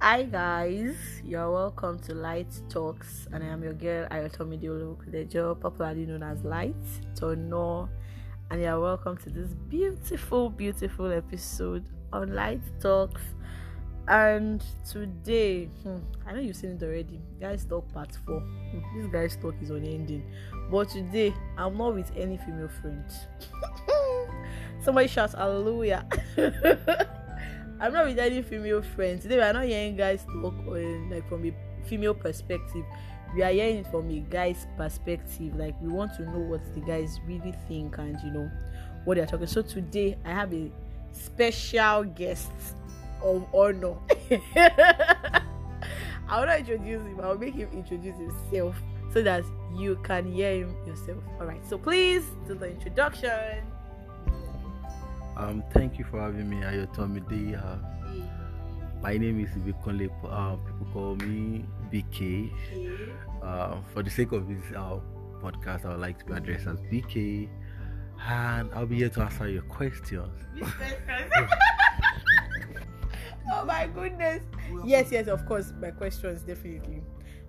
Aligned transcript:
Hi 0.00 0.22
guys, 0.22 0.96
you're 1.22 1.50
welcome 1.50 1.98
to 2.00 2.14
Light 2.14 2.48
Talks, 2.70 3.28
and 3.32 3.44
I 3.44 3.48
am 3.48 3.62
your 3.62 3.74
girl 3.74 4.08
Ayotomi 4.08 4.58
Diolo 4.58 4.96
Kudejo, 4.96 5.60
popularly 5.60 6.06
known 6.06 6.22
as 6.22 6.42
Light 6.44 6.74
Tono, 7.14 7.90
and 8.50 8.62
you're 8.62 8.80
welcome 8.80 9.18
to 9.18 9.30
this 9.30 9.50
beautiful, 9.68 10.48
beautiful 10.48 11.12
episode 11.12 11.84
on 12.14 12.34
Light 12.34 12.62
Talks. 12.80 13.20
And 14.08 14.64
today, 14.90 15.66
hmm, 15.82 15.98
I 16.26 16.32
know 16.32 16.40
you've 16.40 16.56
seen 16.56 16.70
it 16.70 16.82
already. 16.82 17.20
Guys 17.38 17.66
Talk 17.66 17.92
Part 17.92 18.16
4. 18.24 18.40
Hmm, 18.40 18.98
this 18.98 19.06
Guys 19.12 19.36
Talk 19.36 19.54
is 19.60 19.68
unending. 19.68 20.24
But 20.70 20.88
today, 20.88 21.34
I'm 21.58 21.76
not 21.76 21.94
with 21.94 22.10
any 22.16 22.38
female 22.38 22.70
friend. 22.80 23.04
Somebody 24.88 25.08
shouts 25.08 25.34
hallelujah. 25.34 26.06
I'm 27.78 27.92
not 27.92 28.06
with 28.06 28.18
any 28.18 28.40
female 28.40 28.80
friends. 28.80 29.20
Today 29.20 29.36
we 29.36 29.42
are 29.42 29.52
not 29.52 29.64
hearing 29.64 29.96
guys 29.96 30.24
talk 30.24 30.54
uh, 30.66 30.70
like 31.10 31.28
from 31.28 31.44
a 31.44 31.52
female 31.86 32.14
perspective. 32.14 32.86
We 33.34 33.42
are 33.42 33.50
hearing 33.50 33.76
it 33.76 33.86
from 33.88 34.10
a 34.10 34.20
guy's 34.20 34.66
perspective. 34.78 35.54
Like 35.56 35.74
we 35.82 35.88
want 35.88 36.14
to 36.14 36.22
know 36.22 36.38
what 36.38 36.62
the 36.72 36.80
guys 36.80 37.20
really 37.26 37.52
think 37.68 37.98
and 37.98 38.18
you 38.24 38.30
know 38.30 38.50
what 39.04 39.16
they 39.16 39.20
are 39.20 39.26
talking. 39.26 39.46
So 39.46 39.60
today 39.60 40.16
I 40.24 40.30
have 40.30 40.54
a 40.54 40.70
special 41.12 42.04
guest 42.04 42.50
of 43.22 43.46
honor. 43.52 43.94
I 44.56 45.42
will 46.30 46.46
not 46.46 46.60
introduce 46.60 47.02
him. 47.02 47.20
I'll 47.20 47.36
make 47.36 47.52
him 47.52 47.68
introduce 47.74 48.16
himself 48.16 48.74
so 49.12 49.20
that 49.20 49.44
you 49.76 49.96
can 50.02 50.32
hear 50.32 50.64
him 50.64 50.74
yourself. 50.86 51.22
Alright, 51.38 51.60
so 51.68 51.76
please 51.76 52.24
do 52.46 52.54
the 52.54 52.70
introduction. 52.70 53.66
Um, 55.38 55.62
thank 55.72 55.98
you 55.98 56.04
for 56.04 56.20
having 56.20 56.50
me, 56.50 56.56
Ayotomi 56.56 57.22
D. 57.28 57.54
Uh, 57.54 57.76
my 59.00 59.16
name 59.16 59.38
is 59.40 59.50
Bikonle. 59.50 60.10
Uh, 60.24 60.56
people 60.56 60.86
call 60.92 61.14
me 61.14 61.64
BK. 61.92 62.50
Uh, 63.40 63.76
for 63.94 64.02
the 64.02 64.10
sake 64.10 64.32
of 64.32 64.48
this 64.48 64.64
uh, 64.76 64.98
podcast, 65.40 65.84
I 65.84 65.90
would 65.90 66.00
like 66.00 66.18
to 66.18 66.24
be 66.24 66.32
addressed 66.32 66.66
as 66.66 66.80
BK, 66.80 67.48
and 68.26 68.68
I'll 68.74 68.86
be 68.86 68.96
here 68.96 69.10
to 69.10 69.22
answer 69.22 69.48
your 69.48 69.62
questions. 69.62 70.28
oh 73.52 73.64
my 73.64 73.86
goodness. 73.94 74.42
Yes, 74.84 75.12
yes, 75.12 75.28
of 75.28 75.46
course. 75.46 75.72
My 75.80 75.92
questions 75.92 76.42
definitely. 76.42 77.00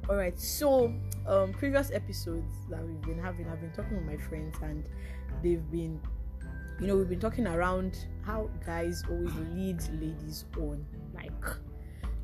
All 0.08 0.16
right. 0.16 0.40
So, 0.40 0.94
um, 1.26 1.54
previous 1.54 1.90
episodes 1.90 2.54
that 2.70 2.86
we've 2.86 3.02
been 3.02 3.18
having, 3.20 3.50
I've 3.50 3.62
been 3.62 3.72
talking 3.72 3.98
with 3.98 4.06
my 4.06 4.18
friends, 4.28 4.58
and 4.62 4.84
they've 5.42 5.72
been 5.72 6.00
you 6.80 6.88
know 6.88 6.96
we've 6.96 7.10
been 7.10 7.20
talking 7.20 7.48
around 7.48 8.06
how 8.26 8.50
guys 8.66 9.04
always 9.10 9.34
lead 9.54 9.82
ladies 10.02 10.46
on. 10.58 10.86
Like 11.14 11.32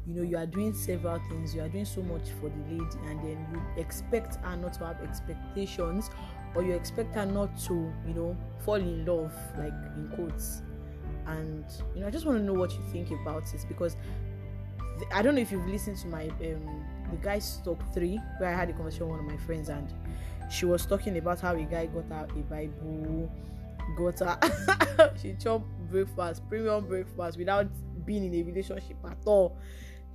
you 0.07 0.13
know 0.15 0.21
you 0.21 0.37
are 0.37 0.45
doing 0.45 0.73
several 0.73 1.19
things. 1.29 1.53
You 1.53 1.61
are 1.61 1.69
doing 1.69 1.85
so 1.85 2.01
much 2.03 2.29
for 2.39 2.49
the 2.49 2.61
lady 2.69 2.97
and 3.07 3.19
then 3.21 3.47
you 3.51 3.81
expect 3.81 4.35
her 4.43 4.55
not 4.55 4.73
to 4.73 4.85
have 4.85 5.01
expectations 5.01 6.09
or 6.53 6.63
you 6.63 6.73
expect 6.73 7.13
her 7.15 7.25
not 7.25 7.57
to 7.61 7.73
you 8.07 8.13
know 8.13 8.37
fall 8.59 8.75
in 8.75 9.05
love 9.05 9.33
like 9.57 9.73
in 9.97 10.11
quotes. 10.15 10.61
And 11.27 11.65
you 11.95 12.01
know 12.01 12.07
i 12.07 12.11
just 12.11 12.25
want 12.25 12.37
to 12.37 12.43
know 12.43 12.53
what 12.53 12.71
you 12.71 12.83
think 12.91 13.09
about 13.09 13.51
this 13.51 13.65
because 13.65 13.97
i 15.11 15.23
don't 15.23 15.33
know 15.33 15.41
if 15.41 15.51
you've 15.51 15.65
listened 15.67 15.97
to 15.97 16.07
my 16.07 16.27
um 16.27 16.85
the 17.09 17.17
guys 17.17 17.61
talk 17.65 17.81
three 17.95 18.19
where 18.37 18.49
i 18.49 18.53
had 18.55 18.69
a 18.69 18.73
conversation 18.73 19.07
with 19.07 19.17
one 19.17 19.25
of 19.25 19.31
my 19.31 19.37
friends 19.45 19.69
and 19.69 19.91
she 20.51 20.65
was 20.65 20.85
talking 20.85 21.17
about 21.17 21.39
how 21.39 21.55
a 21.55 21.63
guy 21.63 21.87
got 21.87 22.11
out 22.11 22.29
a 22.31 22.41
bible 22.43 23.29
got 23.95 24.19
her 24.19 25.13
she 25.21 25.35
chop 25.41 25.63
breakfast 25.89 26.47
premium 26.49 26.85
breakfast 26.85 27.37
without 27.37 27.67
being 28.05 28.25
in 28.25 28.33
a 28.33 28.43
relationship 28.43 28.97
at 29.09 29.17
all. 29.25 29.57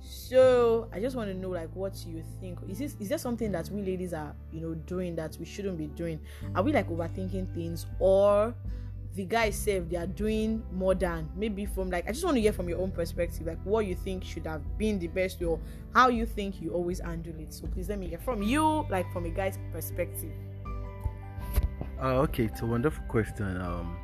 So 0.03 0.89
i 0.91 0.99
just 0.99 1.15
want 1.15 1.29
to 1.29 1.35
know 1.35 1.49
like 1.49 1.69
what 1.75 2.03
you 2.05 2.23
think. 2.39 2.59
Is 2.67 2.79
this 2.79 2.95
is 2.99 3.09
there 3.09 3.17
something 3.17 3.51
that 3.51 3.69
we 3.69 3.81
ladies 3.81 4.13
are 4.13 4.35
you 4.51 4.61
know 4.61 4.73
doing 4.73 5.15
that 5.15 5.37
we 5.39 5.45
shouldn't 5.45 5.77
be 5.77 5.87
doing? 5.87 6.19
Are 6.55 6.63
we 6.63 6.71
like 6.71 6.89
overthinking 6.89 7.53
things 7.53 7.85
or 7.99 8.53
the 9.15 9.25
guys 9.25 9.55
say 9.55 9.79
they 9.79 9.97
are 9.97 10.07
doing 10.07 10.63
more 10.71 10.95
than 10.95 11.29
maybe 11.35 11.65
from 11.65 11.89
like 11.89 12.07
i 12.07 12.13
just 12.13 12.23
want 12.23 12.35
to 12.35 12.39
hear 12.41 12.53
from 12.53 12.69
your 12.69 12.79
own 12.79 12.89
perspective 12.91 13.45
like 13.45 13.57
what 13.65 13.85
you 13.85 13.93
think 13.93 14.23
should 14.23 14.45
have 14.45 14.61
been 14.77 14.97
the 14.99 15.07
best 15.07 15.41
or 15.43 15.59
how 15.93 16.07
you 16.07 16.25
think 16.25 16.61
you 16.61 16.71
always 16.71 16.99
handle 16.99 17.37
it? 17.37 17.53
So 17.53 17.67
please 17.67 17.89
let 17.89 17.99
me 17.99 18.07
hear 18.07 18.19
from 18.19 18.41
you 18.41 18.85
like 18.89 19.11
from 19.11 19.25
a 19.25 19.29
guy's 19.29 19.59
perspective 19.73 20.31
uh, 22.01 22.21
okay, 22.21 22.45
it's 22.45 22.61
a 22.61 22.65
wonderful 22.65 23.03
question. 23.07 23.61
Um, 23.61 23.97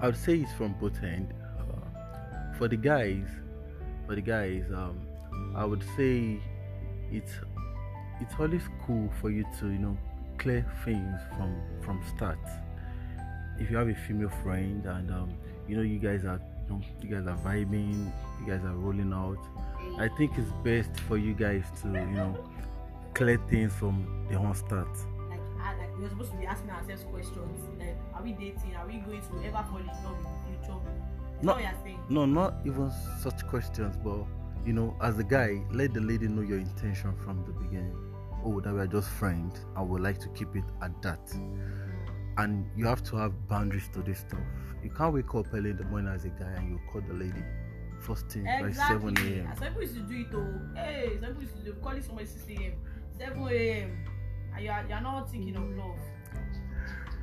I 0.00 0.06
would 0.06 0.16
say 0.16 0.34
it's 0.36 0.52
from 0.52 0.74
both 0.74 1.02
ends. 1.02 1.32
Uh, 1.58 2.52
for 2.58 2.68
the 2.68 2.76
guys, 2.76 3.24
for 4.06 4.14
the 4.14 4.20
guys, 4.20 4.64
um, 4.74 5.00
I 5.56 5.64
would 5.64 5.82
say 5.96 6.38
it's 7.10 7.32
it's 8.20 8.34
always 8.38 8.62
cool 8.86 9.10
for 9.20 9.30
you 9.30 9.44
to 9.60 9.66
you 9.66 9.78
know 9.78 9.96
clear 10.38 10.66
things 10.84 11.18
from 11.36 11.60
from 11.82 12.02
start. 12.14 12.38
If 13.58 13.70
you 13.70 13.76
have 13.76 13.88
a 13.88 13.94
female 13.94 14.32
friend 14.42 14.84
and 14.84 15.10
um, 15.10 15.34
you 15.68 15.76
know 15.76 15.82
you 15.82 15.98
guys 15.98 16.24
are 16.24 16.40
you, 16.68 16.74
know, 16.74 16.82
you 17.00 17.08
guys 17.08 17.26
are 17.26 17.38
vibing, 17.38 18.12
you 18.40 18.46
guys 18.46 18.64
are 18.64 18.74
rolling 18.74 19.12
out, 19.12 19.38
I 19.98 20.08
think 20.16 20.32
it's 20.36 20.52
best 20.62 20.90
for 21.08 21.16
you 21.16 21.32
guys 21.32 21.64
to 21.82 21.88
you 21.88 22.04
know 22.04 22.36
clear 23.14 23.40
things 23.48 23.72
from 23.72 24.26
the 24.30 24.38
whole 24.38 24.54
start 24.54 24.88
we're 25.98 26.08
supposed 26.08 26.30
to 26.30 26.36
be 26.36 26.46
asking 26.46 26.70
ourselves 26.70 27.04
questions 27.04 27.60
like 27.78 27.96
are 28.14 28.22
we 28.22 28.32
dating 28.32 28.74
are 28.76 28.86
we 28.86 28.94
going 28.98 29.20
to 29.20 29.46
ever 29.46 29.64
fall 29.70 29.78
in 29.78 29.86
love 29.86 30.16
in 30.18 30.24
the 30.24 30.58
future 30.58 30.78
Is 31.38 31.44
no, 31.44 31.52
what 31.52 31.62
you're 31.62 31.72
saying 31.84 32.00
no 32.08 32.24
not 32.24 32.54
even 32.64 32.90
such 33.20 33.46
questions 33.46 33.96
but 34.02 34.24
you 34.64 34.72
know 34.72 34.96
as 35.02 35.18
a 35.18 35.24
guy 35.24 35.62
let 35.72 35.92
the 35.92 36.00
lady 36.00 36.28
know 36.28 36.42
your 36.42 36.58
intention 36.58 37.14
from 37.24 37.44
the 37.44 37.52
beginning 37.52 37.96
oh 38.44 38.60
that 38.60 38.72
we're 38.72 38.86
just 38.86 39.08
friends 39.08 39.64
i 39.76 39.82
would 39.82 40.00
like 40.00 40.18
to 40.18 40.28
keep 40.30 40.54
it 40.56 40.64
at 40.82 41.00
that 41.02 41.20
and 42.38 42.66
you 42.76 42.86
have 42.86 43.02
to 43.02 43.16
have 43.16 43.32
boundaries 43.48 43.88
to 43.92 44.00
this 44.02 44.20
stuff 44.20 44.40
you 44.82 44.90
can't 44.90 45.12
wake 45.12 45.34
up 45.34 45.46
early 45.52 45.70
in 45.70 45.76
the 45.76 45.84
morning 45.84 46.12
as 46.12 46.24
a 46.24 46.28
guy 46.30 46.52
and 46.56 46.70
you 46.70 46.80
call 46.90 47.00
the 47.02 47.14
lady 47.14 47.42
first 48.02 48.28
thing 48.28 48.46
exactly. 48.46 49.12
by 49.12 49.20
7 49.20 49.32
a.m. 49.32 49.52
Some 49.56 49.66
people 49.68 49.82
used 49.82 49.94
to 49.94 50.00
do 50.00 50.20
it 50.20 50.32
though. 50.32 50.60
Hey, 50.74 51.18
some 51.20 51.28
people 51.28 51.42
used 51.42 51.56
to 51.56 51.64
do 51.64 51.72
calling 51.74 52.02
somebody 52.02 52.26
6 52.26 52.44
a.m. 52.50 52.72
7 53.18 53.48
a.m. 53.48 54.04
and 54.54 54.64
you 54.64 54.70
are, 54.70 54.84
you 54.88 54.94
are 54.94 55.00
not 55.00 55.30
thinking 55.30 55.56
of 55.56 55.68
love. 55.76 55.98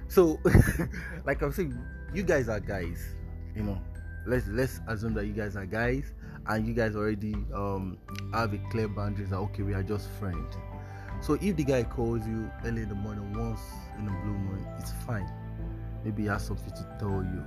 So, 0.07 0.39
like 1.25 1.41
I'm 1.41 1.51
saying, 1.51 1.77
you 2.13 2.23
guys 2.23 2.49
are 2.49 2.59
guys. 2.59 3.15
You 3.55 3.63
know, 3.63 3.81
let's 4.25 4.47
let's 4.47 4.79
assume 4.87 5.13
that 5.15 5.25
you 5.25 5.33
guys 5.33 5.55
are 5.55 5.65
guys, 5.65 6.13
and 6.47 6.67
you 6.67 6.73
guys 6.73 6.95
already 6.95 7.33
um 7.53 7.97
have 8.33 8.53
a 8.53 8.57
clear 8.71 8.87
boundaries. 8.87 9.29
That 9.29 9.37
okay, 9.37 9.63
we 9.63 9.73
are 9.73 9.83
just 9.83 10.09
friends. 10.19 10.55
So 11.21 11.33
if 11.33 11.55
the 11.57 11.63
guy 11.63 11.83
calls 11.83 12.25
you 12.25 12.49
early 12.65 12.83
in 12.83 12.89
the 12.89 12.95
morning 12.95 13.37
once 13.37 13.61
in 13.97 14.07
a 14.07 14.11
blue 14.23 14.33
moon, 14.33 14.65
it's 14.79 14.93
fine. 15.05 15.29
Maybe 16.03 16.23
he 16.23 16.27
has 16.29 16.45
something 16.45 16.71
to 16.71 16.95
tell 16.97 17.23
you. 17.23 17.43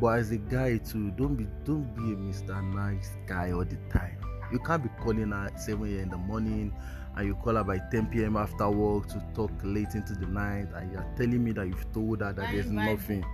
But 0.00 0.18
as 0.18 0.30
a 0.30 0.36
guy 0.36 0.76
too, 0.76 1.10
don't 1.12 1.34
be 1.34 1.46
don't 1.64 1.94
be 1.96 2.12
a 2.12 2.16
Mr. 2.16 2.62
Nice 2.74 3.16
guy 3.26 3.50
all 3.52 3.64
the 3.64 3.78
time. 3.90 4.18
You 4.52 4.58
can't 4.60 4.82
be 4.82 4.88
calling 5.00 5.32
at 5.32 5.60
7 5.60 5.82
a.m. 5.82 6.02
in 6.04 6.08
the 6.08 6.16
morning 6.16 6.72
and 7.18 7.26
you 7.26 7.34
call 7.34 7.56
her 7.56 7.64
by 7.64 7.78
10 7.90 8.06
p.m. 8.06 8.36
after 8.36 8.70
work 8.70 9.08
to 9.08 9.20
talk 9.34 9.50
late 9.64 9.94
into 9.94 10.14
the 10.14 10.26
night, 10.26 10.68
and 10.76 10.92
you're 10.92 11.06
telling 11.16 11.42
me 11.42 11.50
that 11.50 11.66
you've 11.66 11.92
told 11.92 12.20
her 12.20 12.32
that 12.32 12.52
there's 12.52 12.70
nothing. 12.70 13.24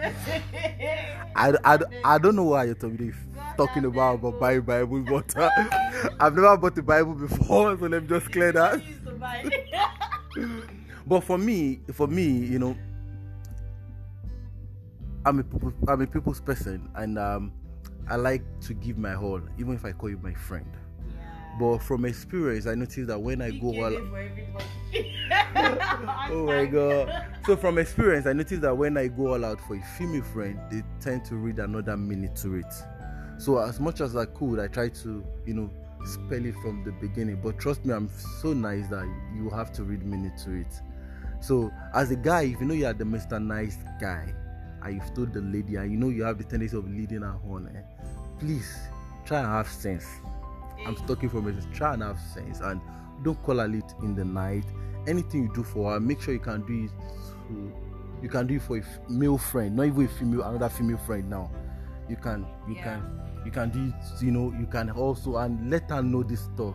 I, 1.36 1.54
I, 1.62 1.78
I 2.02 2.18
don't 2.18 2.34
know 2.34 2.44
why 2.44 2.64
you're 2.64 2.74
talking, 2.74 3.14
talking 3.58 3.84
about 3.84 4.14
about 4.14 4.40
buying 4.40 4.62
Bible, 4.62 5.02
but 5.02 5.36
uh, 5.38 5.50
I've 6.18 6.34
never 6.34 6.56
bought 6.56 6.74
the 6.74 6.82
Bible 6.82 7.14
before, 7.14 7.78
so 7.78 7.84
let 7.86 8.02
me 8.02 8.08
just 8.08 8.32
clear 8.32 8.52
that. 8.52 8.80
but 11.06 11.20
for 11.20 11.36
me, 11.36 11.80
for 11.92 12.06
me, 12.06 12.22
you 12.22 12.58
know, 12.58 12.74
I'm 15.26 15.40
a 15.40 15.44
I'm 15.92 16.00
a 16.00 16.06
people's 16.06 16.40
person, 16.40 16.88
and 16.94 17.18
um, 17.18 17.52
I 18.08 18.16
like 18.16 18.42
to 18.62 18.72
give 18.72 18.96
my 18.96 19.14
all, 19.14 19.42
even 19.58 19.74
if 19.74 19.84
I 19.84 19.92
call 19.92 20.08
you 20.08 20.18
my 20.22 20.32
friend. 20.32 20.74
But 21.58 21.78
from 21.78 22.04
experience, 22.04 22.66
I 22.66 22.74
noticed 22.74 23.08
that 23.08 23.20
when 23.20 23.42
I 23.42 23.50
go 23.50 23.68
all 23.68 23.96
oh 26.30 26.46
my 26.46 26.66
god! 26.66 27.26
So 27.44 27.56
from 27.56 27.78
experience, 27.78 28.26
I 28.26 28.32
noticed 28.32 28.62
that 28.62 28.76
when 28.76 28.96
I 28.96 29.08
go 29.08 29.34
all 29.34 29.44
out 29.44 29.60
for 29.60 29.76
a 29.76 29.82
female 29.98 30.22
friend, 30.22 30.58
they 30.70 30.82
tend 31.00 31.24
to 31.26 31.36
read 31.36 31.58
another 31.58 31.96
minute 31.96 32.36
to 32.36 32.54
it. 32.54 32.72
So 33.38 33.58
as 33.58 33.80
much 33.80 34.00
as 34.00 34.16
I 34.16 34.26
could, 34.26 34.60
I 34.60 34.68
try 34.68 34.88
to, 34.88 35.24
you 35.46 35.54
know, 35.54 35.70
spell 36.04 36.44
it 36.44 36.54
from 36.56 36.84
the 36.84 36.92
beginning. 36.92 37.40
But 37.42 37.58
trust 37.58 37.84
me, 37.84 37.94
I'm 37.94 38.10
so 38.40 38.52
nice 38.52 38.88
that 38.88 39.04
you 39.34 39.50
have 39.50 39.72
to 39.74 39.84
read 39.84 40.04
minute 40.04 40.38
to 40.44 40.52
it. 40.60 40.80
So 41.40 41.70
as 41.94 42.10
a 42.10 42.16
guy, 42.16 42.42
if 42.42 42.60
you 42.60 42.66
know 42.66 42.74
you 42.74 42.86
are 42.86 42.92
the 42.92 43.04
Mr. 43.04 43.42
Nice 43.42 43.78
guy, 44.00 44.34
and 44.82 44.94
you've 44.94 45.14
told 45.14 45.32
the 45.32 45.40
lady, 45.40 45.76
and 45.76 45.90
you 45.90 45.98
know 45.98 46.08
you 46.08 46.22
have 46.22 46.38
the 46.38 46.44
tendency 46.44 46.76
of 46.76 46.88
leading 46.88 47.22
her 47.22 47.36
on, 47.48 47.70
eh, 47.74 48.04
please 48.38 48.76
try 49.24 49.38
and 49.38 49.48
have 49.48 49.68
sense. 49.68 50.06
I'm 50.86 50.96
talking 51.06 51.28
from 51.28 51.46
a 51.46 51.52
try 51.74 51.94
and 51.94 52.02
have 52.02 52.18
sense 52.18 52.60
and 52.60 52.80
don't 53.22 53.40
call 53.42 53.58
her 53.58 53.68
late 53.68 53.92
in 54.02 54.14
the 54.14 54.24
night. 54.24 54.64
Anything 55.06 55.44
you 55.44 55.52
do 55.54 55.62
for 55.62 55.92
her, 55.92 56.00
make 56.00 56.20
sure 56.20 56.34
you 56.34 56.40
can 56.40 56.62
do 56.66 56.84
it 56.84 56.90
to, 57.48 57.72
you 58.22 58.28
can 58.28 58.46
do 58.46 58.54
it 58.56 58.62
for 58.62 58.78
a 58.78 58.82
male 59.10 59.38
friend, 59.38 59.76
not 59.76 59.86
even 59.86 60.04
a 60.04 60.08
female, 60.08 60.42
another 60.42 60.68
female 60.68 60.98
friend 60.98 61.28
now. 61.30 61.50
you 62.08 62.16
can 62.16 62.44
you 62.68 62.74
Yeah. 62.74 62.82
can 62.84 63.20
you 63.44 63.50
can 63.52 63.70
do 63.70 63.86
it 63.94 64.22
you 64.22 64.30
know 64.32 64.52
you 64.58 64.66
can 64.66 64.90
also 64.90 65.36
and 65.36 65.70
let 65.70 65.88
her 65.90 66.02
know 66.02 66.22
this 66.24 66.40
stuff 66.40 66.74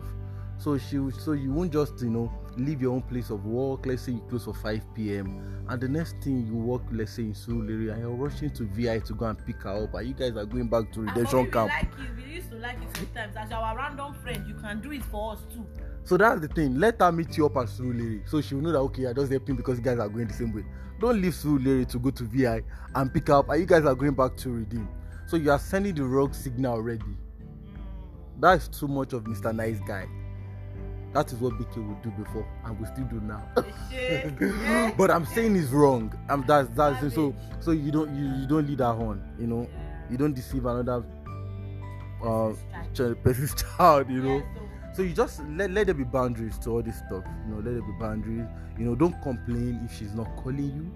so 0.58 0.78
she 0.78 0.98
so 1.18 1.32
you 1.32 1.52
won't 1.52 1.72
just 1.72 2.00
you 2.00 2.10
know 2.10 2.32
leave 2.56 2.80
your 2.80 2.94
own 2.94 3.02
place 3.02 3.30
of 3.30 3.44
work 3.44 3.84
let's 3.84 4.02
say 4.02 4.12
you 4.12 4.24
close 4.28 4.44
for 4.44 4.54
5 4.54 4.94
p.m 4.94 5.64
and 5.68 5.80
the 5.80 5.88
next 5.88 6.16
thing 6.22 6.46
you 6.46 6.54
work 6.54 6.82
let's 6.90 7.12
say 7.12 7.22
in 7.22 7.34
Surulere 7.34 7.92
and 7.92 8.00
you're 8.00 8.10
rushing 8.14 8.50
to 8.50 8.64
vi 8.64 8.98
to 9.00 9.14
go 9.14 9.26
and 9.26 9.44
pick 9.44 9.62
her 9.62 9.84
up 9.84 9.94
and 9.94 10.08
you 10.08 10.14
guys 10.14 10.36
are 10.36 10.46
going 10.46 10.68
back 10.68 10.90
to 10.92 11.02
redemption 11.02 11.50
camp 11.50 11.70
like 11.70 11.84
it. 11.84 12.16
We 12.16 12.34
used 12.34 12.50
to 12.50 12.56
like 12.56 12.76
it 12.76 12.96
sometimes. 12.96 13.36
As 13.36 13.52
our 13.52 13.76
random 13.76 14.14
friend, 14.14 14.46
you 14.46 14.54
can 14.54 14.80
do 14.80 14.92
it 14.92 15.02
for 15.04 15.32
us 15.32 15.40
too. 15.52 15.66
So 16.04 16.16
that's 16.16 16.40
the 16.40 16.48
thing. 16.48 16.78
Let 16.78 17.00
her 17.00 17.10
meet 17.12 17.36
you 17.36 17.46
up 17.46 17.56
at 17.56 17.66
Surulere. 17.66 18.28
So 18.28 18.40
she 18.40 18.54
will 18.54 18.62
know 18.62 18.72
that 18.72 18.78
okay, 18.78 19.06
I 19.06 19.12
just 19.12 19.30
helping 19.30 19.56
because 19.56 19.78
you 19.78 19.84
guys 19.84 19.98
are 19.98 20.08
going 20.08 20.28
the 20.28 20.34
same 20.34 20.52
way. 20.52 20.64
Don't 21.00 21.20
leave 21.20 21.32
Surulere 21.32 21.86
to 21.88 21.98
go 21.98 22.10
to 22.10 22.24
VI 22.24 22.62
and 22.94 23.12
pick 23.12 23.28
up, 23.28 23.48
and 23.48 23.60
you 23.60 23.66
guys 23.66 23.84
are 23.84 23.94
going 23.94 24.14
back 24.14 24.36
to 24.38 24.50
redeem. 24.50 24.88
So 25.26 25.36
you 25.36 25.50
are 25.50 25.58
sending 25.58 25.94
the 25.94 26.04
wrong 26.04 26.32
signal 26.32 26.74
already. 26.74 27.16
That's 28.38 28.68
too 28.68 28.86
much 28.86 29.12
of 29.12 29.24
Mr. 29.24 29.54
Nice 29.54 29.80
Guy. 29.80 30.06
That 31.16 31.32
is 31.32 31.40
what 31.40 31.54
BK 31.54 31.76
would 31.88 32.02
do 32.02 32.10
before, 32.10 32.46
and 32.66 32.78
we 32.78 32.84
still 32.88 33.06
do 33.06 33.20
now. 33.20 33.42
but 34.98 35.10
I'm 35.10 35.24
saying 35.24 35.56
it's 35.56 35.70
wrong. 35.70 36.12
Um, 36.28 36.44
that's 36.46 36.68
that's 36.76 37.02
it. 37.02 37.12
so 37.12 37.34
so 37.58 37.70
you 37.70 37.90
don't 37.90 38.14
you, 38.14 38.42
you 38.42 38.46
don't 38.46 38.68
lead 38.68 38.80
her 38.80 38.84
on. 38.84 39.26
You 39.38 39.46
know, 39.46 39.66
you 40.10 40.18
don't 40.18 40.34
deceive 40.34 40.66
another 40.66 41.02
uh 42.22 42.52
person's 43.24 43.54
child. 43.54 44.10
You 44.10 44.20
know. 44.20 44.42
So 44.92 45.00
you 45.00 45.14
just 45.14 45.40
let, 45.56 45.70
let 45.70 45.86
there 45.86 45.94
be 45.94 46.04
boundaries 46.04 46.58
to 46.58 46.70
all 46.72 46.82
this 46.82 46.98
stuff. 46.98 47.24
You 47.46 47.54
know, 47.54 47.56
let 47.56 47.72
there 47.72 47.80
be 47.80 47.96
boundaries. 47.98 48.46
You 48.78 48.84
know, 48.84 48.94
don't 48.94 49.18
complain 49.22 49.80
if 49.86 49.96
she's 49.96 50.12
not 50.12 50.36
calling 50.36 50.58
you. 50.58 50.92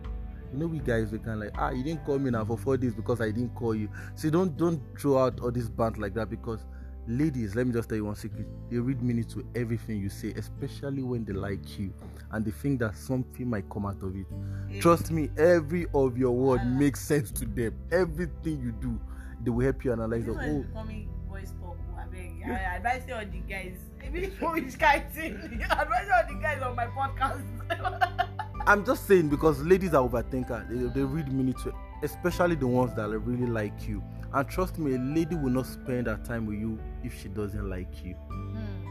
You 0.52 0.58
know, 0.58 0.66
we 0.66 0.80
guys 0.80 1.12
we 1.12 1.18
can 1.18 1.40
like, 1.40 1.52
ah, 1.56 1.70
you 1.70 1.82
didn't 1.82 2.04
call 2.04 2.18
me 2.18 2.30
now 2.30 2.44
for 2.44 2.58
four 2.58 2.76
days 2.76 2.92
because 2.92 3.22
I 3.22 3.30
didn't 3.30 3.54
call 3.54 3.74
you. 3.74 3.88
So 4.16 4.28
don't 4.28 4.54
don't 4.58 4.82
throw 5.00 5.16
out 5.16 5.40
all 5.40 5.50
this 5.50 5.70
band 5.70 5.96
like 5.96 6.12
that 6.12 6.28
because 6.28 6.60
ladies, 7.06 7.54
let 7.54 7.66
me 7.66 7.72
just 7.72 7.88
tell 7.88 7.96
you 7.96 8.04
one 8.04 8.16
secret. 8.16 8.46
They 8.70 8.78
read 8.78 9.02
meaning 9.02 9.24
to 9.24 9.44
everything 9.54 10.00
you 10.00 10.08
say, 10.08 10.32
especially 10.36 11.02
when 11.02 11.24
they 11.24 11.32
like 11.32 11.78
you 11.78 11.92
and 12.32 12.44
they 12.44 12.50
think 12.50 12.80
that 12.80 12.96
something 12.96 13.48
might 13.48 13.68
come 13.68 13.86
out 13.86 14.02
of 14.02 14.14
it. 14.16 14.26
Trust 14.80 15.10
me, 15.10 15.30
every 15.36 15.86
of 15.94 16.16
your 16.16 16.32
word 16.32 16.64
makes 16.66 17.00
sense 17.00 17.30
to 17.32 17.46
them. 17.46 17.74
Everything 17.90 18.60
you 18.60 18.72
do, 18.72 18.98
they 19.42 19.50
will 19.50 19.64
help 19.64 19.84
you 19.84 19.92
analyze. 19.92 20.24
This 20.24 20.36
That, 20.36 20.46
one 20.46 20.48
is 20.48 20.64
oh, 20.64 20.68
becoming 20.68 21.08
voice. 21.28 21.52
I 22.46 22.76
advise 22.76 23.02
all 23.12 23.20
the 23.20 23.40
guys. 23.48 23.76
Maybe 24.00 24.26
which 24.26 24.78
guy 24.78 25.00
thing. 25.00 25.34
advise 25.70 26.08
all 26.12 26.34
the 26.34 26.40
guys 26.40 26.62
on 26.62 26.74
my 26.74 26.86
podcast. 26.86 27.42
I'm 28.66 28.84
just 28.84 29.06
saying 29.06 29.28
because 29.28 29.60
ladies 29.62 29.94
are 29.94 30.08
overthinker. 30.08 30.68
They, 30.68 31.00
they 31.00 31.04
read 31.04 31.32
meaning 31.32 31.54
to 31.64 31.74
especially 32.02 32.56
the 32.56 32.66
ones 32.66 32.94
that 32.94 33.08
really 33.08 33.46
like 33.46 33.88
you. 33.88 34.02
And 34.32 34.48
trust 34.48 34.78
me, 34.78 34.94
a 34.94 34.98
lady 34.98 35.34
will 35.34 35.50
not 35.50 35.66
spend 35.66 36.06
her 36.06 36.20
time 36.24 36.46
with 36.46 36.58
you 36.58 36.78
if 37.02 37.20
she 37.20 37.28
doesn't 37.28 37.68
like 37.68 38.04
you. 38.04 38.14
Hmm. 38.14 38.90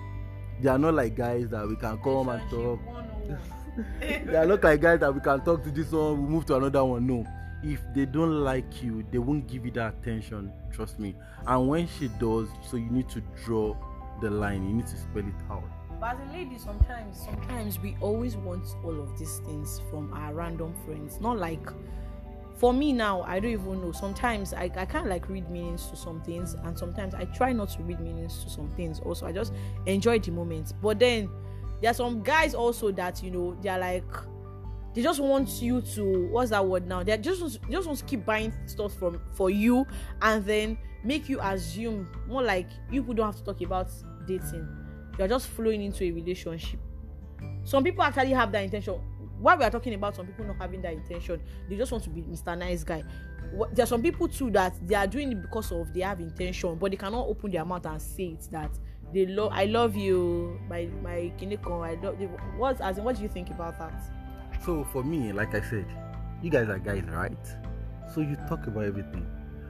They 0.61 0.69
are 0.69 0.77
not 0.77 0.94
like 0.94 1.15
guys 1.15 1.50
that 1.50 1.67
we 1.67 1.75
can 1.77 1.97
come 2.03 2.29
and 2.29 2.50
talk. 2.50 2.79
Oh. 2.89 3.38
They 4.01 4.35
are 4.35 4.45
not 4.45 4.61
like 4.61 4.81
guys 4.81 5.00
that 5.00 5.13
we 5.13 5.21
can 5.21 5.39
talk 5.41 5.63
to 5.63 5.71
this 5.71 5.91
one, 5.91 6.23
we 6.23 6.33
move 6.33 6.45
to 6.47 6.57
another 6.57 6.83
one. 6.83 7.07
No. 7.07 7.25
If 7.63 7.81
they 7.95 8.06
don't 8.06 8.44
like 8.44 8.83
you, 8.83 9.06
they 9.12 9.19
won't 9.19 9.47
give 9.47 9.65
you 9.65 9.71
that 9.71 9.94
attention. 9.95 10.51
Trust 10.71 11.00
me. 11.00 11.15
And 11.47 11.67
when 11.69 11.88
she 11.88 12.09
does, 12.19 12.50
so 12.69 12.77
you 12.77 12.89
need 12.89 13.09
to 13.09 13.21
draw 13.45 13.75
the 14.21 14.29
line. 14.29 14.67
You 14.67 14.73
need 14.75 14.88
to 14.88 14.97
spell 14.97 15.25
it 15.25 15.33
out. 15.50 15.63
But 16.00 16.15
as 16.15 16.29
a 16.29 16.33
lady, 16.33 16.57
sometimes, 16.57 17.19
sometimes 17.23 17.79
we 17.79 17.95
always 18.01 18.38
want 18.38 18.65
all 18.83 19.00
of 19.01 19.17
these 19.19 19.39
things 19.39 19.81
from 19.89 20.13
our 20.13 20.33
random 20.33 20.73
friends. 20.85 21.19
Not 21.19 21.38
like, 21.38 21.67
for 22.59 22.73
me 22.73 22.91
now, 22.94 23.21
I 23.21 23.39
don't 23.39 23.51
even 23.51 23.81
know. 23.81 23.91
Sometimes 23.91 24.53
I, 24.53 24.71
I 24.75 24.85
can't 24.85 25.07
like 25.07 25.29
read 25.29 25.50
meanings 25.50 25.88
to 25.88 25.95
some 25.95 26.21
things, 26.21 26.56
and 26.63 26.77
sometimes 26.77 27.13
I 27.13 27.25
try 27.25 27.53
not 27.53 27.69
to 27.71 27.83
read 27.83 28.00
meanings 28.00 28.44
to 28.44 28.50
some 28.50 28.69
things. 28.71 29.00
Also, 29.00 29.25
I 29.25 29.31
just 29.31 29.53
enjoy 29.85 30.19
the 30.19 30.31
moment. 30.31 30.73
But 30.81 31.00
then 31.00 31.29
there 31.81 31.91
are 31.91 31.95
some 31.95 32.21
guys 32.21 32.53
also 32.53 32.91
that 32.91 33.23
you 33.23 33.31
know 33.31 33.57
they're 33.61 33.79
like, 33.79 34.03
they 34.94 35.01
just 35.01 35.19
want 35.19 35.61
you 35.61 35.81
to 35.81 36.27
what's 36.31 36.50
that 36.50 36.65
word 36.65 36.88
now? 36.88 37.03
They 37.03 37.17
just 37.17 37.59
just 37.69 37.88
want 37.88 38.00
to 38.00 38.06
keep 38.06 38.25
buying 38.25 38.53
stuff 38.65 38.94
from 38.94 39.21
for 39.33 39.50
you, 39.50 39.88
and 40.21 40.45
then 40.45 40.77
make 41.03 41.29
you 41.29 41.39
assume 41.41 42.07
more 42.27 42.44
like 42.44 42.67
you 42.91 43.01
don't 43.01 43.25
have 43.25 43.38
to 43.38 43.44
talk 43.44 43.62
about 43.62 43.89
dating 44.27 44.67
you're 45.17 45.27
just 45.27 45.47
flowing 45.47 45.81
into 45.83 46.03
a 46.03 46.12
relationship 46.12 46.79
some 47.63 47.83
people 47.83 48.03
actually 48.03 48.31
have 48.31 48.51
that 48.51 48.63
intention 48.63 49.00
while 49.39 49.57
we 49.57 49.63
are 49.63 49.69
talking 49.69 49.94
about 49.94 50.15
some 50.15 50.25
people 50.25 50.45
not 50.45 50.57
having 50.57 50.81
that 50.81 50.94
intention 50.94 51.41
they 51.69 51.75
just 51.75 51.91
want 51.91 52.03
to 52.03 52.09
be 52.09 52.21
mr 52.21 52.57
nice 52.57 52.83
guy 52.83 53.03
Wh- 53.57 53.74
there 53.74 53.83
are 53.83 53.88
some 53.88 54.01
people 54.01 54.27
too 54.27 54.51
that 54.51 54.74
they 54.88 54.95
are 54.95 55.07
doing 55.07 55.31
it 55.31 55.41
because 55.41 55.71
of 55.71 55.94
they 55.94 56.01
have 56.01 56.19
intention 56.19 56.75
but 56.75 56.91
they 56.91 56.97
cannot 56.97 57.27
open 57.27 57.51
their 57.51 57.65
mouth 57.65 57.86
and 57.86 58.01
say 58.01 58.25
it 58.39 58.47
that 58.51 58.71
they 59.13 59.25
love 59.25 59.51
i 59.53 59.65
love 59.65 59.95
you 59.95 60.59
my 60.69 60.88
my 61.01 61.31
kineko 61.39 61.83
i 61.86 61.95
love 62.06 62.19
you 62.21 62.27
what 62.57 62.80
as 62.81 62.97
in 62.97 63.03
what 63.03 63.15
do 63.15 63.24
you 63.24 63.30
think 63.30 63.50
about 63.50 63.77
that 63.80 63.94
So 64.65 64.83
for 64.91 65.03
me, 65.03 65.31
like 65.31 65.56
I 65.56 65.62
said, 65.62 65.86
you 66.44 66.50
guys 66.51 66.68
are 66.68 66.80
guys, 66.80 67.03
right? 67.03 67.45
So 68.13 68.19
you 68.19 68.36
talk 68.50 68.68
about 68.68 68.83
everything. 68.83 69.25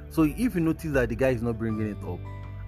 So 0.09 0.23
if 0.23 0.55
you 0.55 0.61
notice 0.61 0.91
that 0.93 1.09
the 1.09 1.15
guy 1.15 1.29
is 1.29 1.43
not 1.43 1.59
bringing 1.59 1.91
it 1.91 2.03
up 2.03 2.19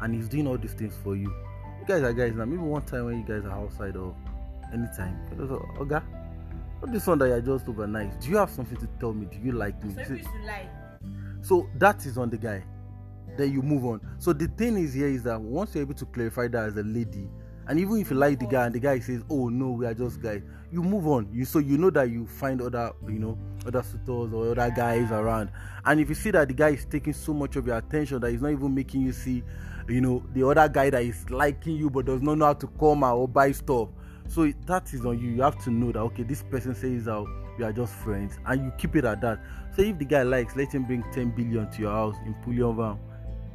and 0.01 0.13
he's 0.13 0.29
doing 0.29 0.45
all 0.45 0.57
these 0.57 0.73
things 0.75 0.95
for 1.03 1.15
you, 1.15 1.33
you 1.79 1.85
guys 1.87 2.03
are 2.03 2.13
guys 2.13 2.33
now. 2.35 2.45
Maybe 2.45 2.61
one 2.61 2.83
time 2.83 3.05
when 3.05 3.17
you 3.17 3.25
guys 3.25 3.43
are 3.43 3.57
outside 3.57 3.95
or 3.95 4.15
anytime, 4.71 5.15
what 5.77 5.87
this 6.87 7.07
one 7.07 7.19
that 7.19 7.27
you're 7.27 7.41
just 7.41 7.67
overnight? 7.67 8.19
Do 8.21 8.29
you 8.29 8.37
have 8.37 8.49
something 8.49 8.77
to 8.77 8.87
tell 8.99 9.13
me? 9.13 9.27
Do 9.27 9.37
you 9.43 9.51
like 9.51 9.83
me? 9.83 9.95
Lie 10.45 10.69
so 11.41 11.67
that 11.75 12.05
is 12.05 12.17
on 12.17 12.29
the 12.29 12.37
guy. 12.37 12.63
Then 13.37 13.51
you 13.51 13.61
move 13.61 13.85
on. 13.85 14.01
So 14.19 14.33
the 14.33 14.47
thing 14.47 14.77
is 14.77 14.93
here 14.93 15.07
is 15.07 15.23
that 15.23 15.39
once 15.39 15.73
you're 15.73 15.83
able 15.83 15.95
to 15.95 16.05
clarify 16.05 16.47
that 16.49 16.69
as 16.69 16.77
a 16.77 16.83
lady, 16.83 17.29
and 17.67 17.79
even 17.79 17.97
if 17.97 18.11
you 18.11 18.17
like 18.17 18.39
the 18.39 18.45
guy 18.45 18.65
and 18.65 18.75
the 18.75 18.79
guy 18.79 18.99
says, 18.99 19.23
"Oh 19.29 19.49
no, 19.49 19.71
we 19.71 19.85
are 19.85 19.93
just 19.93 20.21
guys," 20.21 20.41
you 20.71 20.83
move 20.83 21.07
on. 21.07 21.29
You 21.31 21.45
so 21.45 21.59
you 21.59 21.77
know 21.77 21.89
that 21.91 22.09
you 22.09 22.25
find 22.25 22.61
other, 22.61 22.91
you 23.07 23.19
know, 23.19 23.37
other 23.65 23.83
suitors 23.83 24.33
or 24.33 24.51
other 24.51 24.71
guys 24.75 25.11
around. 25.11 25.51
And 25.85 25.99
if 25.99 26.09
you 26.09 26.15
see 26.15 26.31
that 26.31 26.47
the 26.47 26.53
guy 26.53 26.69
is 26.69 26.85
taking 26.85 27.13
so 27.13 27.33
much 27.33 27.55
of 27.55 27.65
your 27.65 27.77
attention 27.77 28.19
that 28.21 28.31
he's 28.31 28.41
not 28.41 28.51
even 28.51 28.73
making 28.73 29.01
you 29.01 29.13
see, 29.13 29.43
you 29.87 30.01
know, 30.01 30.23
the 30.33 30.47
other 30.47 30.67
guy 30.67 30.89
that 30.89 31.03
is 31.03 31.29
liking 31.29 31.75
you 31.75 31.89
but 31.89 32.05
does 32.05 32.21
not 32.21 32.37
know 32.37 32.45
how 32.45 32.53
to 32.53 32.67
come 32.67 33.03
out 33.03 33.17
or 33.17 33.27
buy 33.27 33.51
stuff. 33.51 33.89
So 34.33 34.49
that 34.65 34.93
is 34.93 35.05
on 35.05 35.19
you. 35.19 35.31
You 35.31 35.41
have 35.41 35.61
to 35.65 35.71
know 35.71 35.91
that 35.91 35.99
okay, 35.99 36.23
this 36.23 36.41
person 36.41 36.73
says 36.73 37.05
that 37.05 37.25
we 37.57 37.65
are 37.65 37.73
just 37.73 37.93
friends, 37.93 38.39
and 38.45 38.63
you 38.63 38.71
keep 38.77 38.95
it 38.95 39.03
at 39.03 39.19
that. 39.21 39.41
So 39.75 39.81
if 39.81 39.97
the 39.97 40.05
guy 40.05 40.23
likes, 40.23 40.55
let 40.55 40.73
him 40.73 40.85
bring 40.85 41.03
10 41.11 41.31
billion 41.31 41.69
to 41.69 41.81
your 41.81 41.91
house 41.91 42.15
in 42.25 42.33
bullion 42.45 42.77
van. 42.77 42.97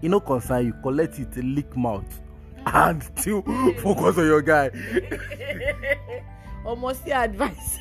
You 0.03 0.11
know, 0.11 0.21
concern 0.21 0.67
you, 0.67 0.75
collect 0.83 1.19
it, 1.19 1.35
lick 1.37 1.75
mouth, 1.77 2.21
and 2.67 3.03
still 3.03 3.41
focus 3.83 4.19
on 4.19 4.27
your 4.27 4.43
guy. 4.43 4.71
almost 6.67 7.05
the 7.05 7.13
advice 7.13 7.79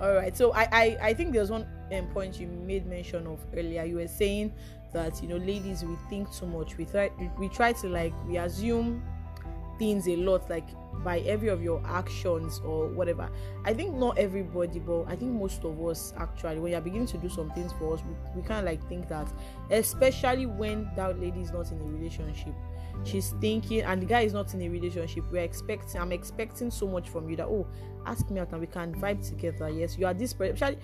all 0.00 0.14
right 0.14 0.36
so 0.36 0.52
I, 0.52 0.68
I 0.70 0.96
i 1.02 1.12
think 1.12 1.32
there's 1.32 1.50
one 1.50 1.66
um, 1.92 2.06
point 2.08 2.38
you 2.38 2.46
made 2.46 2.86
mention 2.86 3.26
of 3.26 3.40
earlier 3.52 3.82
you 3.82 3.96
were 3.96 4.06
saying 4.06 4.52
that 4.92 5.20
you 5.20 5.28
know 5.28 5.38
ladies 5.38 5.84
we 5.84 5.96
think 6.08 6.32
too 6.32 6.46
much 6.46 6.76
we 6.76 6.84
try 6.84 7.10
we 7.36 7.48
try 7.48 7.72
to 7.72 7.88
like 7.88 8.12
we 8.28 8.36
assume 8.36 9.02
things 9.78 10.08
a 10.08 10.16
lot 10.16 10.48
like 10.50 10.66
by 11.04 11.18
every 11.20 11.48
of 11.48 11.62
your 11.62 11.82
actions 11.86 12.60
or 12.64 12.86
whatever. 12.88 13.28
I 13.64 13.74
think 13.74 13.94
not 13.94 14.18
everybody 14.18 14.78
but 14.78 15.04
i 15.04 15.16
think 15.16 15.32
most 15.32 15.64
of 15.64 15.80
us 15.84 16.12
actually 16.16 16.58
when 16.60 16.72
you're 16.72 16.80
beginning 16.80 17.06
to 17.08 17.18
do 17.18 17.28
some 17.28 17.50
things 17.50 17.72
for 17.78 17.94
us 17.94 18.00
we, 18.04 18.40
we 18.40 18.46
kind 18.46 18.60
of 18.60 18.64
like 18.66 18.86
think 18.88 19.08
that 19.08 19.26
especially 19.70 20.46
when 20.46 20.90
that 20.96 21.18
lady 21.20 21.40
is 21.40 21.52
not 21.52 21.70
in 21.70 21.80
a 21.80 21.84
relationship 21.84 22.54
she's 23.04 23.30
thinking 23.40 23.82
and 23.82 24.00
the 24.02 24.06
guy 24.06 24.20
is 24.20 24.32
not 24.32 24.52
in 24.54 24.62
a 24.62 24.68
relationship. 24.68 25.24
We're 25.30 25.42
expecting 25.42 26.00
i'm 26.00 26.12
expecting 26.12 26.70
so 26.70 26.86
much 26.86 27.08
from 27.08 27.28
you 27.28 27.36
that 27.36 27.46
oh 27.46 27.66
ask 28.06 28.30
me 28.30 28.40
out 28.40 28.52
and 28.52 28.60
we 28.60 28.66
can 28.66 28.94
vibe 28.94 29.26
together. 29.26 29.68
Yes 29.68 29.98
you 29.98 30.06
are 30.06 30.14
this 30.14 30.32
person. 30.32 30.76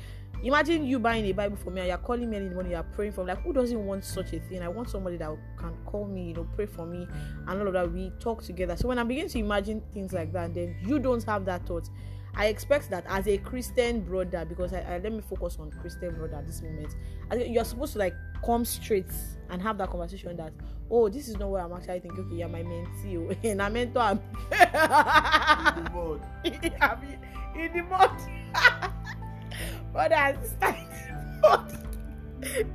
Imagine 0.43 0.87
you 0.87 0.99
buying 0.99 1.27
a 1.27 1.33
bible 1.33 1.57
for 1.57 1.71
me 1.71 1.81
and 1.81 1.89
you're 1.89 1.99
calling 1.99 2.31
me 2.31 2.37
in 2.39 2.49
the 2.49 2.55
morning 2.55 2.73
you're 2.73 2.83
praying 2.83 3.13
for 3.13 3.25
me. 3.25 3.33
Like 3.33 3.43
who 3.43 3.53
doesn't 3.53 3.87
want 3.87 4.05
such 4.05 4.33
a 4.33 4.41
thing? 4.41 4.63
I 4.63 4.69
want 4.69 4.89
somebody 4.89 5.17
that 5.19 5.31
can 5.57 5.75
call 5.87 6.07
me 6.07 6.29
you 6.29 6.35
know 6.35 6.49
pray 6.57 6.67
for 6.67 6.87
me 6.87 7.07
and 7.47 7.61
all 7.61 7.67
of 7.67 7.73
that. 7.75 7.93
We 7.93 8.13
talk 8.21 8.43
together. 8.43 8.77
So 8.77 8.89
when 8.89 8.99
i 8.99 9.05
begin 9.05 9.29
to 9.29 9.39
imagine 9.39 9.83
things 9.93 10.13
like 10.13 10.33
that 10.33 10.55
then 10.55 10.77
you 10.83 10.99
don't 10.99 11.23
have 11.25 11.45
that 11.45 11.67
thought 11.67 11.89
I 12.35 12.47
expect 12.47 12.91
that 12.91 13.05
as 13.09 13.27
a 13.27 13.39
Christian 13.39 14.01
brother, 14.01 14.45
because 14.45 14.73
I, 14.73 14.81
I 14.81 14.99
let 14.99 15.13
me 15.13 15.21
focus 15.21 15.57
on 15.59 15.71
Christian 15.71 16.15
brother 16.15 16.37
at 16.37 16.47
this 16.47 16.63
moment. 16.63 16.95
You're 17.37 17.65
supposed 17.65 17.95
to 17.95 17.99
like 17.99 18.15
come 18.45 18.65
straight 18.65 19.13
and 19.51 19.61
have 19.61 19.79
that 19.79 19.91
conversation 19.91 20.37
that 20.37 20.53
oh 20.91 21.09
this 21.09 21.29
is 21.29 21.37
not 21.37 21.49
what 21.49 21.63
I'm 21.63 21.73
actually 21.73 22.01
thinking. 22.01 22.25
Okay, 22.27 22.37
you're 22.37 22.49
my 22.49 22.63
mentee, 22.63 23.17
oh, 23.17 23.35
and 23.49 23.61
I'm 23.61 23.73
mentor. 23.73 24.01
I'm 24.01 24.21
I 26.81 26.97
mean, 27.01 27.19
in 27.57 27.73
the 27.73 27.83
mud. 27.83 28.11
but 29.93 30.13
as 30.13 30.55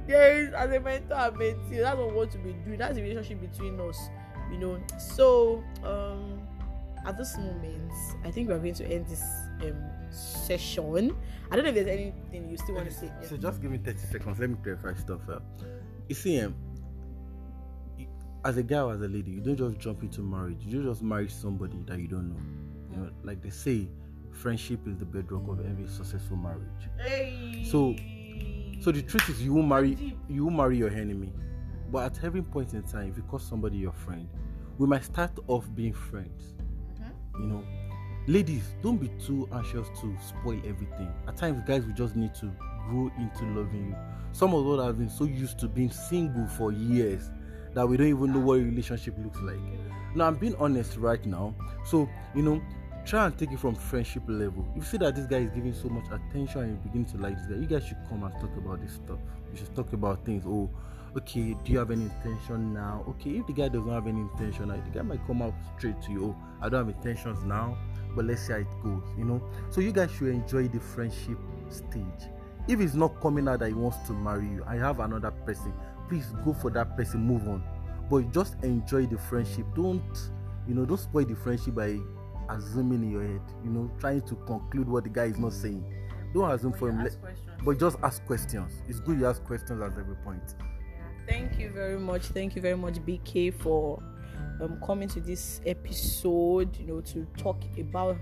there 0.08 0.38
is 0.38 0.54
as 0.54 0.72
a 0.72 0.80
mentor 0.80 1.16
and 1.16 1.36
mentee, 1.38 1.80
that's 1.82 1.98
what 1.98 2.10
we 2.10 2.16
want 2.16 2.32
to 2.32 2.38
be 2.40 2.54
doing. 2.66 2.78
That's 2.78 2.96
the 2.96 3.02
relationship 3.02 3.52
between 3.52 3.80
us, 3.80 4.10
you 4.52 4.58
know. 4.58 4.82
So 5.00 5.64
um 5.84 6.42
at 7.06 7.18
this 7.18 7.38
moment, 7.38 7.92
I 8.24 8.32
think 8.32 8.48
we 8.50 8.56
are 8.56 8.60
going 8.60 8.74
to 8.76 8.86
end 8.86 9.08
this 9.08 9.24
um, 9.62 10.12
session. 10.12 11.16
I 11.52 11.56
don't 11.56 11.64
know 11.64 11.70
if 11.70 11.76
there's 11.76 11.88
anything 11.88 12.50
you 12.50 12.58
still 12.58 12.76
want 12.76 12.90
to 12.90 12.94
say. 12.96 13.12
Yeah. 13.22 13.28
So 13.28 13.38
just 13.38 13.62
give 13.62 13.72
me 13.72 13.78
30 13.78 13.98
seconds. 14.00 14.40
Let 14.40 14.50
me 14.50 14.58
clarify 14.64 14.94
stuff. 14.96 15.22
Uh, 15.30 15.40
you 16.10 16.16
see, 16.16 16.40
um, 16.42 16.56
as 18.44 18.58
a 18.58 18.64
guy 18.64 18.80
or 18.80 18.94
as 18.94 19.02
a 19.02 19.08
lady, 19.08 19.32
you 19.32 19.42
don't 19.42 19.58
just 19.58 19.80
jump 19.80 20.04
into 20.04 20.22
marriage. 20.22 20.58
You 20.66 20.82
don't 20.82 20.92
just 20.92 21.02
marry 21.02 21.28
somebody 21.30 21.78
that 21.88 22.00
you 22.00 22.08
don't 22.08 22.30
know. 22.30 22.42
You 22.92 22.98
know, 23.04 23.10
like 23.24 23.42
they 23.42 23.50
say, 23.50 23.88
friendship 24.32 24.88
is 24.88 24.98
the 24.98 25.06
bedrock 25.06 25.48
of 25.48 25.66
every 25.66 25.88
successful 25.88 26.38
marriage. 26.38 26.90
Hey. 27.00 27.66
So- 27.70 27.96
So 28.82 28.92
the 28.92 29.02
truth 29.02 29.30
is, 29.30 29.42
you 29.42 29.54
will 29.54 29.64
marry, 29.64 30.16
you 30.30 30.44
will 30.44 30.52
marry 30.52 30.78
your 30.78 30.90
enemy. 30.92 31.34
But 31.92 32.18
at 32.18 32.24
every 32.24 32.42
point 32.44 32.74
in 32.74 32.84
time, 32.84 33.10
if 33.10 33.18
you 33.18 33.24
call 33.24 33.40
somebody 33.40 33.78
your 33.78 33.94
friend, 33.94 34.28
we 34.78 34.86
might 34.86 35.04
start 35.06 35.32
off 35.48 35.66
being 35.74 35.94
friends. 35.94 36.54
Mhm. 37.00 37.40
You 37.40 37.48
know, 37.48 37.64
ladies, 38.28 38.64
don't 38.82 38.98
be 38.98 39.10
too 39.24 39.48
anxious 39.54 39.88
to 40.02 40.16
spoil 40.22 40.60
everything. 40.66 41.14
At 41.28 41.38
times, 41.38 41.62
guys, 41.66 41.86
we 41.86 41.94
just 41.94 42.16
need 42.16 42.34
to 42.36 42.52
grow 42.88 43.12
into 43.18 43.46
loving 43.46 43.90
you. 43.90 43.96
Some 44.32 44.54
of 44.54 44.68
us 44.68 44.86
have 44.86 44.98
been 44.98 45.10
so 45.10 45.26
used 45.26 45.60
to 45.60 45.68
being 45.68 45.92
single 45.92 46.48
for 46.48 46.72
years 46.72 47.30
that 47.74 47.88
we 47.88 47.98
don't 47.98 48.08
even 48.08 48.34
know 48.34 48.40
what 48.40 48.60
a 48.60 48.64
relationship 48.64 49.16
looks 49.24 49.40
like. 49.42 49.58
Now, 50.16 50.28
I'm 50.28 50.36
being 50.36 50.56
honest 50.56 50.98
right 50.98 51.24
now. 51.26 51.54
So, 51.86 52.10
you 52.34 52.42
know, 52.42 52.62
try 53.06 53.26
and 53.26 53.38
take 53.38 53.52
it 53.52 53.60
from 53.60 53.76
friendship 53.76 54.24
level. 54.28 54.66
If 54.72 54.78
you 54.78 54.84
see 54.84 54.98
that 54.98 55.16
this 55.16 55.26
guy 55.26 55.38
is 55.38 55.52
giving 55.52 55.74
so 55.74 55.90
much 55.90 56.06
attention 56.06 56.62
and 56.62 56.72
you 56.72 56.78
begin 56.78 57.06
to 57.06 57.18
like 57.18 57.38
this 57.38 57.48
guy, 57.48 57.56
you 57.56 57.68
guys 57.68 57.86
should 57.86 57.98
come 58.10 58.24
and 58.24 58.34
talk 58.40 58.56
about 58.58 58.82
this 58.82 58.94
stuff. 58.94 59.20
You 59.52 59.58
should 59.58 59.76
talk 59.76 59.94
about 59.94 60.26
things. 60.26 60.44
Oh, 60.48 60.70
okay, 61.18 61.56
do 61.64 61.72
you 61.72 61.80
have 61.80 61.92
any 61.92 62.04
intention 62.04 62.74
now? 62.74 63.04
Okay, 63.10 63.32
if 63.32 63.48
the 63.48 63.54
guy 63.54 63.68
doesn't 63.68 63.92
have 63.92 64.08
any 64.08 64.22
intention, 64.22 64.70
like, 64.70 64.84
the 64.86 65.00
guy 65.00 65.04
might 65.04 65.26
come 65.28 65.42
out 65.42 65.54
straight 65.78 66.02
to 66.04 66.12
you. 66.12 66.26
Oh, 66.26 66.36
I 66.62 66.70
don't 66.70 66.88
have 66.88 66.96
intentions 66.96 67.44
now, 67.44 67.78
but 68.16 68.26
let's 68.26 68.42
see 68.48 68.54
how 68.54 68.60
it 68.60 68.68
goes. 68.84 69.04
You 69.18 69.26
know, 69.26 69.44
so 69.70 69.82
you 69.82 69.92
guys 69.92 70.12
should 70.12 70.30
enjoy 70.30 70.68
the 70.68 70.80
friendship 70.80 71.38
stage. 71.70 72.30
If 72.68 72.80
it's 72.80 72.96
not 72.96 73.22
coming 73.22 73.48
out 73.48 73.60
that 73.60 73.68
he 73.68 73.74
wants 73.74 73.98
to 74.08 74.14
marry 74.14 74.48
you, 74.48 74.64
I 74.66 74.76
have 74.78 75.00
another 75.00 75.32
person. 75.32 75.74
Please 76.10 76.26
go 76.44 76.54
for 76.54 76.70
that 76.72 76.96
person. 76.98 77.22
Move 77.22 77.48
on, 77.48 77.64
but 78.10 78.32
just 78.32 78.56
enjoy 78.64 79.06
the 79.06 79.18
friendship. 79.18 79.66
Don't, 79.76 80.02
you 80.68 80.74
know, 80.74 80.86
don't 80.86 81.00
spoil 81.00 81.26
the 81.26 81.36
friendship 81.36 81.76
by 81.76 82.00
assuming 82.50 83.04
in 83.04 83.12
your 83.12 83.24
head. 83.24 83.42
You 83.64 83.70
know, 83.70 83.92
trying 84.00 84.22
to 84.22 84.36
conclude 84.48 84.88
what 84.88 85.04
the 85.04 85.10
guy 85.10 85.26
is 85.26 85.38
not 85.38 85.54
saying. 85.54 85.84
Don't 86.34 86.50
assume 86.52 86.74
for 86.74 86.90
him. 86.90 87.04
Let- 87.04 87.18
but 87.64 87.80
just 87.80 87.98
ask 88.04 88.24
questions. 88.26 88.74
It's 88.88 89.00
good 89.00 89.20
you 89.20 89.26
ask 89.26 89.44
questions 89.44 89.82
at 89.82 89.98
every 89.98 90.16
point. 90.18 90.56
Thank 91.28 91.58
you 91.58 91.72
very 91.72 91.98
much. 91.98 92.24
Thank 92.28 92.56
you 92.56 92.62
very 92.62 92.78
much, 92.78 92.96
BK, 93.06 93.52
for 93.52 94.02
um, 94.62 94.80
coming 94.86 95.08
to 95.10 95.20
this 95.20 95.62
episode. 95.66 96.78
You 96.78 96.88
know, 96.88 97.02
to 97.02 97.26
talk 97.38 97.62
about 97.80 98.18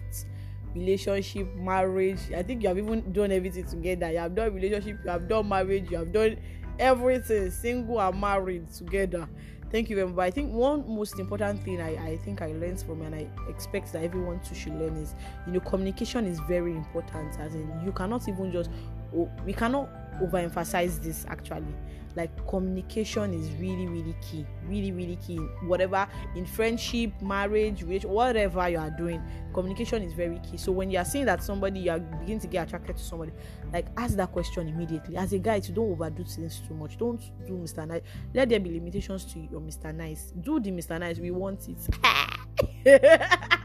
relationship, 0.76 1.54
marriage. 1.56 2.20
I 2.36 2.44
think 2.44 2.64
you 2.64 2.70
have 2.70 2.78
even 2.78 3.12
done 3.12 3.32
everything 3.32 3.66
together. 3.66 4.12
You 4.12 4.18
have 4.20 4.36
done 4.36 4.54
relationship, 4.54 5.00
you 5.04 5.10
have 5.10 5.28
done 5.28 5.48
marriage, 5.48 5.90
you 5.90 5.98
have 5.98 6.12
done 6.12 6.38
everything, 6.80 7.52
single 7.52 8.02
and 8.02 8.20
married 8.20 8.72
together. 8.74 9.28
Thank 9.72 9.90
you 9.90 9.96
very 9.96 10.08
much. 10.08 10.24
I 10.24 10.30
think 10.30 10.54
one 10.54 10.88
most 10.88 11.18
important 11.18 11.64
thing 11.64 11.82
I, 11.82 11.96
I 12.12 12.18
think 12.18 12.44
I 12.44 12.52
learned 12.54 12.80
from 12.82 13.02
and 13.02 13.16
I 13.16 13.28
expect 13.50 13.92
that 13.94 14.04
everyone 14.04 14.40
too 14.42 14.54
should 14.54 14.74
learn 14.76 14.96
is 14.98 15.16
you 15.48 15.54
know 15.54 15.60
communication 15.62 16.28
is 16.28 16.40
very 16.42 16.72
important. 16.72 17.40
As 17.40 17.56
in 17.56 17.82
you 17.84 17.92
cannot 17.92 18.28
even 18.28 18.52
just 18.52 18.70
oh, 19.16 19.32
we 19.46 19.54
cannot 19.54 19.90
overemphasize 20.22 21.02
this 21.02 21.26
actually. 21.28 21.76
Like 22.16 22.30
communication 22.48 23.34
is 23.34 23.52
really 23.54 23.88
really 23.88 24.16
key. 24.22 24.46
Really 24.68 24.92
really 24.92 25.16
key 25.16 25.38
whatever 25.66 26.08
in 26.36 26.46
friendship 26.46 27.12
marriage 27.22 27.84
whatever 28.06 28.70
you 28.70 28.78
are 28.78 28.92
doing 28.92 29.22
communication 29.54 30.04
is 30.04 30.14
very 30.14 30.40
key. 30.40 30.58
So 30.58 30.72
when 30.72 30.92
you 30.92 31.00
are 31.00 31.06
seeing 31.06 31.26
that 31.26 31.44
somebody 31.44 31.80
you 31.80 31.92
are 31.92 32.00
beginning 32.00 32.42
to 32.42 32.48
get 32.48 32.68
attracted 32.68 32.98
to 32.98 33.04
somebody 33.04 33.32
like 33.72 33.88
ask 33.98 34.16
that 34.18 34.32
question 34.32 34.68
immediately. 34.68 35.18
As 35.18 35.34
a 35.34 35.40
guy 35.40 35.60
to 35.62 35.72
don't 35.72 35.92
overdo 35.92 36.24
things 36.24 36.62
too 36.68 36.76
much. 36.76 36.98
Don't 36.98 37.20
do 37.48 37.54
mr 37.54 37.88
nice. 37.88 38.02
Let 38.34 38.50
there 38.50 38.60
be 38.60 38.72
limitations 38.72 39.26
to 39.34 39.40
your 39.40 39.62
mr 39.62 39.94
nice. 39.96 40.34
Do 40.42 40.60
the 40.60 40.72
mr 40.72 41.00
nice. 41.00 41.18
We 41.18 41.32
want 41.32 41.68
it 41.68 43.50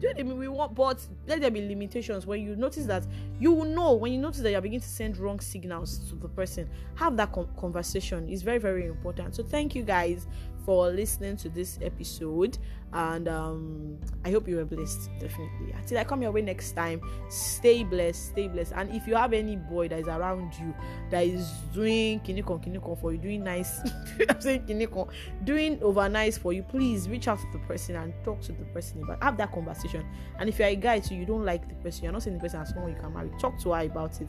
do 0.00 0.34
we 0.34 0.48
want 0.48 0.74
but 0.74 1.04
let 1.26 1.40
there 1.40 1.50
be 1.50 1.66
limitations. 1.66 2.26
When 2.26 2.42
you 2.42 2.56
notice 2.56 2.86
that 2.86 3.06
you 3.40 3.52
will 3.52 3.64
know 3.64 3.94
when 3.94 4.12
you 4.12 4.18
notice 4.18 4.40
that 4.40 4.50
you're 4.50 4.60
beginning 4.60 4.80
to 4.80 4.88
send 4.88 5.16
wrong 5.18 5.40
signals 5.40 5.98
to 6.10 6.14
the 6.16 6.28
person 6.28 6.68
have 6.96 7.16
that 7.16 7.32
con- 7.32 7.48
conversation. 7.56 8.28
Is 8.28 8.42
very 8.42 8.58
very 8.58 8.86
important. 8.86 9.34
So 9.34 9.42
thank 9.42 9.74
you 9.74 9.82
guys 9.82 10.26
for 10.68 10.90
listening 10.90 11.34
to 11.34 11.48
this 11.48 11.78
episode 11.80 12.58
and 12.92 13.26
um 13.26 13.96
i 14.26 14.30
hope 14.30 14.46
you 14.46 14.56
were 14.56 14.66
blessed 14.66 15.08
definitely. 15.18 15.72
Until 15.72 15.96
i 15.96 16.04
come 16.04 16.20
your 16.20 16.30
way 16.30 16.42
next 16.42 16.72
time 16.72 17.00
stay 17.30 17.84
blessed 17.84 18.32
stay 18.32 18.48
blessed. 18.48 18.74
And 18.76 18.94
if 18.94 19.06
you 19.06 19.14
have 19.14 19.32
any 19.32 19.56
boy 19.56 19.88
that 19.88 20.00
is 20.00 20.08
around 20.08 20.52
you 20.60 20.74
that 21.08 21.24
is 21.24 21.50
doing 21.72 22.20
kinikon 22.20 22.62
kinikon 22.62 23.00
for 23.00 23.12
you 23.12 23.18
doing 23.18 23.44
nice 23.44 23.80
i'm 24.28 24.42
saying 24.42 24.66
kinikon 24.66 25.08
doing 25.44 25.82
over 25.82 26.06
nice 26.06 26.36
for 26.36 26.52
you 26.52 26.62
please 26.62 27.08
reach 27.08 27.28
out 27.28 27.38
to 27.38 27.46
the 27.50 27.58
person 27.60 27.96
and 27.96 28.12
talk 28.22 28.38
to 28.42 28.52
the 28.52 28.64
person 28.66 29.02
about 29.02 29.22
have 29.22 29.38
that 29.38 29.50
conversation. 29.50 30.04
And 30.38 30.50
if 30.50 30.58
you're 30.58 30.68
a 30.68 30.76
guy 30.76 30.98
too 30.98 31.14
you 31.14 31.24
don't 31.24 31.46
like 31.46 31.66
the 31.66 31.76
person 31.76 32.04
you're 32.04 32.12
not 32.12 32.24
seeing 32.24 32.36
the 32.36 32.42
person 32.42 32.60
as 32.60 32.68
someone 32.68 32.92
you 32.92 33.00
can 33.00 33.14
marry 33.14 33.30
talk 33.40 33.58
to 33.60 33.72
her 33.72 33.86
about 33.86 34.20
it 34.20 34.28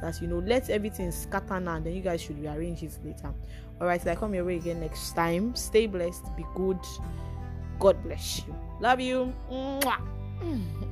that 0.00 0.20
you 0.20 0.28
know 0.28 0.38
let 0.38 0.70
everything 0.70 1.10
scatter 1.10 1.60
now 1.60 1.76
and 1.76 1.86
then 1.86 1.94
you 1.94 2.02
guys 2.02 2.20
should 2.20 2.40
rearrange 2.40 2.82
it 2.82 2.96
later. 3.04 3.32
All 3.80 3.86
right 3.86 4.00
so 4.00 4.10
i 4.10 4.14
come 4.14 4.34
your 4.34 4.44
way 4.44 4.56
again 4.56 4.80
next 4.80 5.12
time. 5.12 5.54
Stay 5.54 5.86
blessed 5.86 6.24
be 6.36 6.44
good. 6.54 6.78
God 7.78 8.02
bless 8.02 8.42
you. 8.46 8.54
Love 8.80 9.00
you. 9.00 9.32
Mwah. 9.50 10.00
Mm. 10.42 10.89